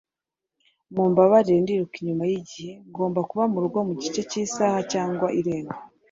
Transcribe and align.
Mumbabarire 0.93 1.57
Ndiruka 1.63 1.95
inyuma 1.99 2.23
yigihe 2.31 2.71
ngomba 2.89 3.19
kuba 3.29 3.43
murugo 3.53 3.77
mugice 3.87 4.21
cyisaha 4.29 4.79
cyangwa 4.91 5.27
irenga 5.39 5.75